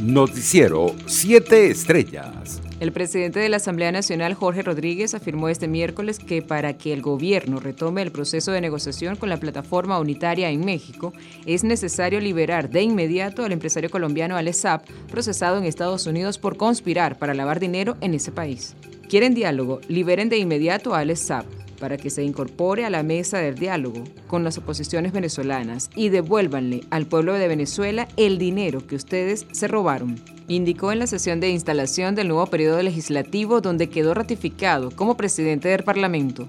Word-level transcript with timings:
Noticiero 0.00 0.94
7 1.06 1.70
Estrellas. 1.70 2.62
El 2.78 2.92
presidente 2.92 3.40
de 3.40 3.48
la 3.48 3.56
Asamblea 3.56 3.90
Nacional, 3.90 4.34
Jorge 4.34 4.62
Rodríguez, 4.62 5.12
afirmó 5.14 5.48
este 5.48 5.66
miércoles 5.66 6.20
que 6.20 6.40
para 6.40 6.78
que 6.78 6.92
el 6.92 7.02
gobierno 7.02 7.58
retome 7.58 8.02
el 8.02 8.12
proceso 8.12 8.52
de 8.52 8.60
negociación 8.60 9.16
con 9.16 9.28
la 9.28 9.38
plataforma 9.38 9.98
unitaria 9.98 10.50
en 10.50 10.64
México, 10.64 11.12
es 11.46 11.64
necesario 11.64 12.20
liberar 12.20 12.70
de 12.70 12.82
inmediato 12.82 13.44
al 13.44 13.50
empresario 13.50 13.90
colombiano 13.90 14.36
Alessap, 14.36 14.88
procesado 15.10 15.58
en 15.58 15.64
Estados 15.64 16.06
Unidos 16.06 16.38
por 16.38 16.56
conspirar 16.56 17.18
para 17.18 17.34
lavar 17.34 17.58
dinero 17.58 17.96
en 18.00 18.14
ese 18.14 18.30
país. 18.30 18.76
¿Quieren 19.08 19.34
diálogo? 19.34 19.80
Liberen 19.88 20.28
de 20.28 20.38
inmediato 20.38 20.94
a 20.94 21.00
Alessap 21.00 21.44
para 21.78 21.96
que 21.96 22.10
se 22.10 22.22
incorpore 22.22 22.84
a 22.84 22.90
la 22.90 23.02
mesa 23.02 23.38
del 23.38 23.54
diálogo 23.54 24.04
con 24.26 24.44
las 24.44 24.58
oposiciones 24.58 25.12
venezolanas 25.12 25.90
y 25.94 26.08
devuélvanle 26.08 26.82
al 26.90 27.06
pueblo 27.06 27.34
de 27.34 27.48
Venezuela 27.48 28.08
el 28.16 28.38
dinero 28.38 28.86
que 28.86 28.96
ustedes 28.96 29.46
se 29.52 29.68
robaron. 29.68 30.16
Indicó 30.48 30.92
en 30.92 30.98
la 30.98 31.06
sesión 31.06 31.40
de 31.40 31.50
instalación 31.50 32.14
del 32.14 32.28
nuevo 32.28 32.46
periodo 32.46 32.82
legislativo 32.82 33.60
donde 33.60 33.88
quedó 33.88 34.14
ratificado 34.14 34.90
como 34.90 35.16
presidente 35.16 35.68
del 35.68 35.84
Parlamento. 35.84 36.46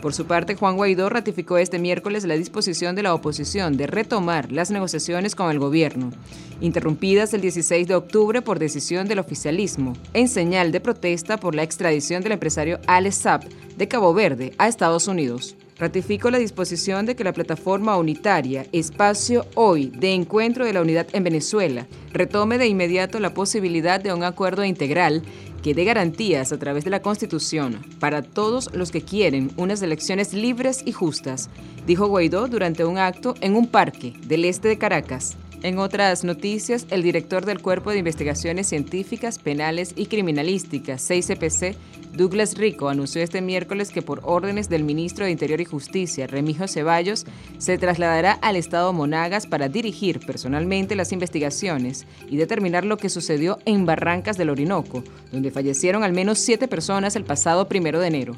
Por 0.00 0.14
su 0.14 0.26
parte, 0.26 0.54
Juan 0.54 0.76
Guaidó 0.76 1.08
ratificó 1.08 1.58
este 1.58 1.80
miércoles 1.80 2.24
la 2.24 2.34
disposición 2.34 2.94
de 2.94 3.02
la 3.02 3.14
oposición 3.14 3.76
de 3.76 3.88
retomar 3.88 4.52
las 4.52 4.70
negociaciones 4.70 5.34
con 5.34 5.50
el 5.50 5.58
gobierno, 5.58 6.12
interrumpidas 6.60 7.34
el 7.34 7.40
16 7.40 7.88
de 7.88 7.96
octubre 7.96 8.40
por 8.40 8.60
decisión 8.60 9.08
del 9.08 9.18
oficialismo, 9.18 9.94
en 10.14 10.28
señal 10.28 10.70
de 10.70 10.80
protesta 10.80 11.38
por 11.38 11.56
la 11.56 11.64
extradición 11.64 12.22
del 12.22 12.32
empresario 12.32 12.78
Alex 12.86 13.16
Saab 13.16 13.48
de 13.76 13.88
Cabo 13.88 14.14
Verde 14.14 14.52
a 14.56 14.68
Estados 14.68 15.08
Unidos. 15.08 15.56
Ratificó 15.78 16.30
la 16.30 16.38
disposición 16.38 17.06
de 17.06 17.14
que 17.14 17.22
la 17.22 17.32
plataforma 17.32 17.96
unitaria 17.96 18.66
Espacio 18.72 19.46
Hoy 19.54 19.86
de 19.88 20.12
Encuentro 20.12 20.64
de 20.64 20.72
la 20.72 20.82
Unidad 20.82 21.06
en 21.12 21.22
Venezuela 21.22 21.86
retome 22.12 22.58
de 22.58 22.66
inmediato 22.66 23.20
la 23.20 23.34
posibilidad 23.34 24.00
de 24.00 24.12
un 24.12 24.24
acuerdo 24.24 24.64
integral 24.64 25.22
que 25.62 25.74
dé 25.74 25.84
garantías 25.84 26.52
a 26.52 26.58
través 26.58 26.84
de 26.84 26.90
la 26.90 27.02
Constitución 27.02 27.80
para 27.98 28.22
todos 28.22 28.70
los 28.74 28.90
que 28.90 29.02
quieren 29.02 29.50
unas 29.56 29.82
elecciones 29.82 30.32
libres 30.32 30.82
y 30.84 30.92
justas, 30.92 31.50
dijo 31.86 32.06
Guaidó 32.06 32.48
durante 32.48 32.84
un 32.84 32.98
acto 32.98 33.34
en 33.40 33.54
un 33.56 33.66
parque 33.66 34.14
del 34.26 34.44
este 34.44 34.68
de 34.68 34.78
Caracas. 34.78 35.36
En 35.62 35.78
otras 35.78 36.22
noticias, 36.22 36.86
el 36.90 37.02
director 37.02 37.44
del 37.44 37.60
Cuerpo 37.60 37.90
de 37.90 37.98
Investigaciones 37.98 38.68
Científicas, 38.68 39.40
Penales 39.40 39.92
y 39.96 40.06
Criminalísticas, 40.06 41.10
6CPC, 41.10 41.74
Douglas 42.12 42.56
Rico, 42.56 42.88
anunció 42.88 43.22
este 43.22 43.40
miércoles 43.40 43.90
que 43.90 44.00
por 44.00 44.20
órdenes 44.22 44.68
del 44.68 44.84
ministro 44.84 45.24
de 45.24 45.32
Interior 45.32 45.60
y 45.60 45.64
Justicia, 45.64 46.28
Remijo 46.28 46.68
Ceballos, 46.68 47.26
se 47.58 47.76
trasladará 47.76 48.32
al 48.32 48.54
estado 48.54 48.92
Monagas 48.92 49.46
para 49.46 49.68
dirigir 49.68 50.20
personalmente 50.24 50.94
las 50.94 51.12
investigaciones 51.12 52.06
y 52.28 52.36
determinar 52.36 52.84
lo 52.84 52.96
que 52.96 53.08
sucedió 53.08 53.58
en 53.64 53.84
Barrancas 53.84 54.38
del 54.38 54.50
Orinoco, 54.50 55.02
donde 55.32 55.47
fallecieron 55.50 56.02
al 56.02 56.12
menos 56.12 56.38
siete 56.38 56.68
personas 56.68 57.16
el 57.16 57.24
pasado 57.24 57.68
primero 57.68 58.00
de 58.00 58.08
enero. 58.08 58.36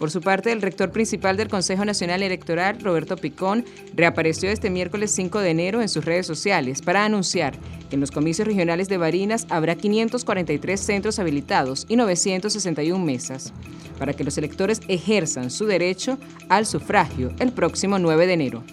Por 0.00 0.10
su 0.10 0.22
parte, 0.22 0.50
el 0.50 0.62
rector 0.62 0.92
principal 0.92 1.36
del 1.36 1.50
Consejo 1.50 1.84
Nacional 1.84 2.22
Electoral, 2.22 2.80
Roberto 2.80 3.18
Picón, 3.18 3.66
reapareció 3.94 4.48
este 4.48 4.70
miércoles 4.70 5.10
5 5.10 5.40
de 5.40 5.50
enero 5.50 5.82
en 5.82 5.90
sus 5.90 6.06
redes 6.06 6.26
sociales 6.26 6.80
para 6.80 7.04
anunciar 7.04 7.58
que 7.90 7.96
en 7.96 8.00
los 8.00 8.10
comicios 8.10 8.48
regionales 8.48 8.88
de 8.88 8.96
Barinas 8.96 9.46
habrá 9.50 9.74
543 9.74 10.80
centros 10.80 11.18
habilitados 11.18 11.84
y 11.86 11.96
961 11.96 13.04
mesas, 13.04 13.52
para 13.98 14.14
que 14.14 14.24
los 14.24 14.38
electores 14.38 14.80
ejerzan 14.88 15.50
su 15.50 15.66
derecho 15.66 16.16
al 16.48 16.64
sufragio 16.64 17.34
el 17.38 17.52
próximo 17.52 17.98
9 17.98 18.26
de 18.26 18.32
enero. 18.32 18.64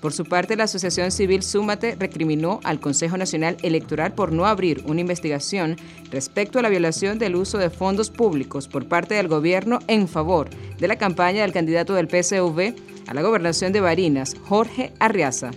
Por 0.00 0.12
su 0.12 0.24
parte, 0.24 0.56
la 0.56 0.64
Asociación 0.64 1.10
Civil 1.10 1.42
Súmate 1.42 1.96
recriminó 1.98 2.60
al 2.62 2.80
Consejo 2.80 3.16
Nacional 3.16 3.56
Electoral 3.62 4.12
por 4.12 4.32
no 4.32 4.46
abrir 4.46 4.82
una 4.86 5.00
investigación 5.00 5.76
respecto 6.10 6.58
a 6.58 6.62
la 6.62 6.68
violación 6.68 7.18
del 7.18 7.36
uso 7.36 7.58
de 7.58 7.70
fondos 7.70 8.10
públicos 8.10 8.68
por 8.68 8.86
parte 8.86 9.14
del 9.14 9.28
gobierno 9.28 9.80
en 9.88 10.06
favor 10.06 10.50
de 10.50 10.88
la 10.88 10.96
campaña 10.96 11.42
del 11.42 11.52
candidato 11.52 11.94
del 11.94 12.08
PSV 12.08 12.74
a 13.08 13.14
la 13.14 13.22
gobernación 13.22 13.72
de 13.72 13.80
Barinas, 13.80 14.36
Jorge 14.44 14.92
Arriaza. 15.00 15.50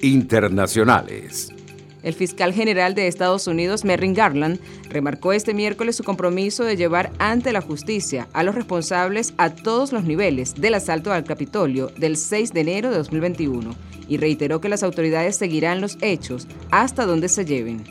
Internacionales. 0.00 1.55
El 2.06 2.14
fiscal 2.14 2.52
general 2.52 2.94
de 2.94 3.08
Estados 3.08 3.48
Unidos, 3.48 3.84
Merrick 3.84 4.16
Garland, 4.16 4.60
remarcó 4.90 5.32
este 5.32 5.54
miércoles 5.54 5.96
su 5.96 6.04
compromiso 6.04 6.62
de 6.62 6.76
llevar 6.76 7.10
ante 7.18 7.50
la 7.50 7.60
justicia 7.60 8.28
a 8.32 8.44
los 8.44 8.54
responsables 8.54 9.34
a 9.38 9.50
todos 9.50 9.92
los 9.92 10.04
niveles 10.04 10.54
del 10.54 10.74
asalto 10.74 11.12
al 11.12 11.24
Capitolio 11.24 11.90
del 11.96 12.16
6 12.16 12.52
de 12.52 12.60
enero 12.60 12.90
de 12.90 12.98
2021 12.98 13.74
y 14.08 14.18
reiteró 14.18 14.60
que 14.60 14.68
las 14.68 14.84
autoridades 14.84 15.34
seguirán 15.34 15.80
los 15.80 15.98
hechos 16.00 16.46
hasta 16.70 17.06
donde 17.06 17.28
se 17.28 17.44
lleven. 17.44 17.82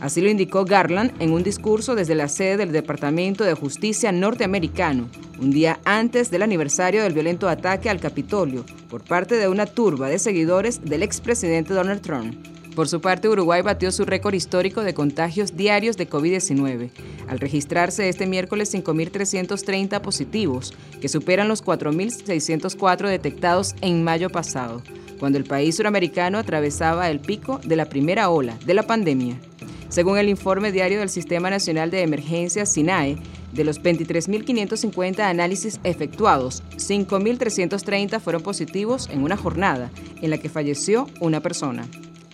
Así 0.00 0.22
lo 0.22 0.30
indicó 0.30 0.64
Garland 0.64 1.12
en 1.20 1.34
un 1.34 1.42
discurso 1.42 1.94
desde 1.94 2.14
la 2.14 2.28
sede 2.28 2.56
del 2.56 2.72
Departamento 2.72 3.44
de 3.44 3.52
Justicia 3.52 4.12
norteamericano, 4.12 5.10
un 5.38 5.50
día 5.50 5.78
antes 5.84 6.30
del 6.30 6.40
aniversario 6.40 7.02
del 7.02 7.12
violento 7.12 7.50
ataque 7.50 7.90
al 7.90 8.00
Capitolio 8.00 8.64
por 8.88 9.04
parte 9.04 9.34
de 9.34 9.46
una 9.46 9.66
turba 9.66 10.08
de 10.08 10.18
seguidores 10.18 10.82
del 10.82 11.02
expresidente 11.02 11.74
Donald 11.74 12.00
Trump. 12.00 12.34
Por 12.78 12.86
su 12.86 13.00
parte, 13.00 13.28
Uruguay 13.28 13.60
batió 13.60 13.90
su 13.90 14.04
récord 14.04 14.34
histórico 14.34 14.84
de 14.84 14.94
contagios 14.94 15.56
diarios 15.56 15.96
de 15.96 16.08
COVID-19, 16.08 16.90
al 17.26 17.40
registrarse 17.40 18.08
este 18.08 18.24
miércoles 18.28 18.72
5.330 18.72 20.00
positivos, 20.00 20.72
que 21.00 21.08
superan 21.08 21.48
los 21.48 21.64
4.604 21.64 23.08
detectados 23.08 23.74
en 23.80 24.04
mayo 24.04 24.30
pasado, 24.30 24.80
cuando 25.18 25.38
el 25.38 25.44
país 25.44 25.74
suramericano 25.74 26.38
atravesaba 26.38 27.10
el 27.10 27.18
pico 27.18 27.58
de 27.64 27.74
la 27.74 27.86
primera 27.86 28.30
ola 28.30 28.56
de 28.64 28.74
la 28.74 28.84
pandemia. 28.84 29.40
Según 29.88 30.16
el 30.16 30.28
informe 30.28 30.70
diario 30.70 31.00
del 31.00 31.08
Sistema 31.08 31.50
Nacional 31.50 31.90
de 31.90 32.02
Emergencias 32.02 32.72
SINAE, 32.72 33.18
de 33.52 33.64
los 33.64 33.82
23.550 33.82 35.18
análisis 35.18 35.80
efectuados, 35.82 36.62
5.330 36.76 38.20
fueron 38.20 38.42
positivos 38.42 39.08
en 39.10 39.24
una 39.24 39.36
jornada 39.36 39.90
en 40.22 40.30
la 40.30 40.38
que 40.38 40.48
falleció 40.48 41.08
una 41.18 41.40
persona. 41.40 41.88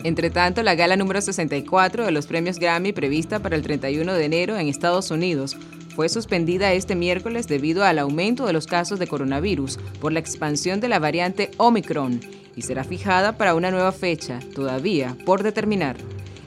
Entre 0.05 0.29
tanto, 0.29 0.63
la 0.63 0.75
gala 0.75 0.97
número 0.97 1.23
64 1.23 2.05
de 2.05 2.11
los 2.13 2.27
premios 2.27 2.59
Grammy 2.59 2.93
prevista 2.93 3.41
para 3.41 3.57
el 3.57 3.63
31 3.63 4.13
de 4.13 4.25
enero 4.27 4.59
en 4.59 4.69
Estados 4.69 5.11
Unidos 5.11 5.57
fue 5.97 6.11
suspendida 6.11 6.75
este 6.75 6.95
miércoles 6.95 7.49
debido 7.49 7.85
al 7.85 7.99
aumento 7.99 8.47
de 8.47 8.53
los 8.53 8.67
casos 8.67 8.99
de 8.99 9.07
coronavirus 9.07 9.79
por 10.03 10.13
la 10.13 10.21
expansión 10.21 10.81
de 10.81 10.89
la 10.89 10.99
variante 10.99 11.51
Omicron 11.57 12.21
y 12.55 12.63
será 12.63 12.85
fijada 12.85 13.39
para 13.39 13.55
una 13.55 13.71
nueva 13.71 13.93
fecha, 13.93 14.41
todavía 14.55 15.17
por 15.25 15.43
determinar. 15.43 15.97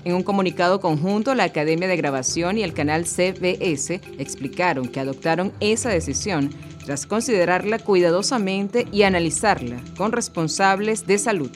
En 0.05 0.13
un 0.13 0.21
comunicado 0.21 0.79
conjunto, 0.79 1.33
la 1.33 1.45
Academia 1.45 1.87
de 1.87 1.97
Grabación 1.97 2.59
y 2.59 2.63
el 2.63 2.73
canal 2.75 3.05
CBS 3.05 3.99
explicaron 4.19 4.87
que 4.87 4.99
adoptaron 4.99 5.51
esa 5.61 5.89
decisión 5.89 6.51
tras 6.85 7.07
considerarla 7.07 7.79
cuidadosamente 7.79 8.85
y 8.91 9.01
analizarla 9.01 9.81
con 9.97 10.11
responsables 10.11 11.07
de 11.07 11.17
salud. 11.17 11.49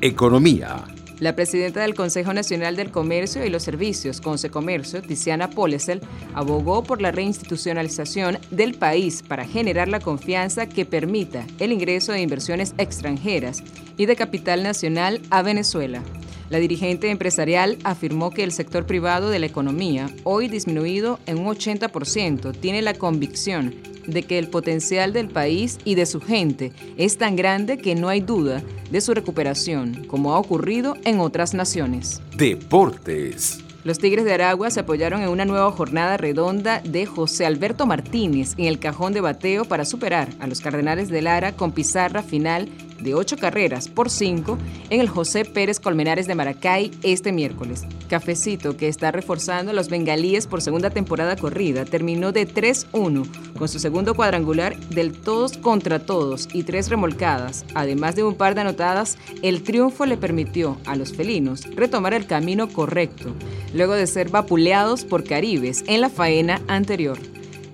Economía. 0.00 0.82
La 1.22 1.36
presidenta 1.36 1.82
del 1.82 1.94
Consejo 1.94 2.34
Nacional 2.34 2.74
del 2.74 2.90
Comercio 2.90 3.46
y 3.46 3.48
los 3.48 3.62
Servicios, 3.62 4.20
Consecomercio, 4.20 5.00
Tiziana 5.02 5.48
Polesel, 5.50 6.00
abogó 6.34 6.82
por 6.82 7.00
la 7.00 7.12
reinstitucionalización 7.12 8.38
del 8.50 8.74
país 8.74 9.22
para 9.22 9.44
generar 9.44 9.86
la 9.86 10.00
confianza 10.00 10.68
que 10.68 10.84
permita 10.84 11.46
el 11.60 11.70
ingreso 11.70 12.10
de 12.10 12.22
inversiones 12.22 12.74
extranjeras 12.76 13.62
y 13.96 14.06
de 14.06 14.16
capital 14.16 14.64
nacional 14.64 15.20
a 15.30 15.42
Venezuela. 15.42 16.02
La 16.50 16.58
dirigente 16.58 17.08
empresarial 17.08 17.78
afirmó 17.84 18.32
que 18.32 18.42
el 18.42 18.50
sector 18.50 18.84
privado 18.84 19.30
de 19.30 19.38
la 19.38 19.46
economía, 19.46 20.10
hoy 20.24 20.48
disminuido 20.48 21.20
en 21.26 21.38
un 21.38 21.46
80%, 21.46 22.50
tiene 22.58 22.82
la 22.82 22.94
convicción 22.94 23.76
de 24.06 24.22
que 24.22 24.38
el 24.38 24.48
potencial 24.48 25.12
del 25.12 25.28
país 25.28 25.78
y 25.84 25.94
de 25.94 26.06
su 26.06 26.20
gente 26.20 26.72
es 26.96 27.18
tan 27.18 27.36
grande 27.36 27.78
que 27.78 27.94
no 27.94 28.08
hay 28.08 28.20
duda 28.20 28.62
de 28.90 29.00
su 29.00 29.14
recuperación, 29.14 30.04
como 30.06 30.34
ha 30.34 30.38
ocurrido 30.38 30.96
en 31.04 31.20
otras 31.20 31.54
naciones. 31.54 32.20
Deportes. 32.36 33.58
Los 33.84 33.98
Tigres 33.98 34.24
de 34.24 34.34
Aragua 34.34 34.70
se 34.70 34.78
apoyaron 34.78 35.22
en 35.22 35.28
una 35.28 35.44
nueva 35.44 35.72
jornada 35.72 36.16
redonda 36.16 36.80
de 36.84 37.04
José 37.04 37.46
Alberto 37.46 37.84
Martínez 37.84 38.54
en 38.56 38.66
el 38.66 38.78
cajón 38.78 39.12
de 39.12 39.20
bateo 39.20 39.64
para 39.64 39.84
superar 39.84 40.28
a 40.38 40.46
los 40.46 40.60
Cardenales 40.60 41.08
de 41.08 41.20
Lara 41.20 41.52
con 41.52 41.72
pizarra 41.72 42.22
final 42.22 42.68
de 43.02 43.14
ocho 43.14 43.36
carreras 43.36 43.88
por 43.88 44.10
cinco 44.10 44.58
en 44.90 45.00
el 45.00 45.08
José 45.08 45.44
Pérez 45.44 45.80
Colmenares 45.80 46.26
de 46.26 46.34
Maracay 46.34 46.90
este 47.02 47.32
miércoles. 47.32 47.84
Cafecito, 48.08 48.76
que 48.76 48.88
está 48.88 49.10
reforzando 49.10 49.70
a 49.70 49.74
los 49.74 49.88
bengalíes 49.88 50.46
por 50.46 50.62
segunda 50.62 50.90
temporada 50.90 51.36
corrida, 51.36 51.84
terminó 51.84 52.32
de 52.32 52.46
3-1 52.46 53.26
con 53.56 53.68
su 53.68 53.78
segundo 53.78 54.14
cuadrangular 54.14 54.78
del 54.78 55.12
todos 55.12 55.56
contra 55.58 56.04
todos 56.04 56.48
y 56.52 56.62
tres 56.62 56.88
remolcadas. 56.88 57.64
Además 57.74 58.16
de 58.16 58.24
un 58.24 58.34
par 58.34 58.54
de 58.54 58.62
anotadas, 58.62 59.18
el 59.42 59.62
triunfo 59.62 60.06
le 60.06 60.16
permitió 60.16 60.78
a 60.86 60.96
los 60.96 61.12
felinos 61.12 61.64
retomar 61.74 62.14
el 62.14 62.26
camino 62.26 62.68
correcto, 62.68 63.34
luego 63.74 63.94
de 63.94 64.06
ser 64.06 64.30
vapuleados 64.30 65.04
por 65.04 65.24
Caribes 65.24 65.84
en 65.86 66.00
la 66.00 66.10
faena 66.10 66.60
anterior. 66.68 67.18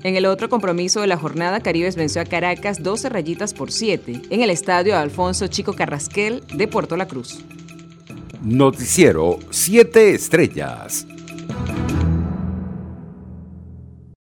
En 0.03 0.15
el 0.15 0.27
otro 0.27 0.49
compromiso 0.49 1.01
de 1.01 1.09
la 1.09 1.17
jornada, 1.17 1.61
Caribes 1.61 1.97
venció 1.97 2.23
a 2.23 2.25
Caracas 2.25 2.83
12 2.83 3.09
rayitas 3.09 3.53
por 3.53 3.73
7 3.73 4.23
en 4.31 4.43
el 4.43 4.51
estadio 4.51 4.97
Alfonso 4.97 5.49
Chico 5.49 5.73
Carrasquel 5.73 6.45
de 6.55 6.69
Puerto 6.69 6.97
La 6.97 7.09
Cruz. 7.09 7.41
Noticiero 8.43 9.41
7 9.51 10.15
Estrellas. 10.15 11.07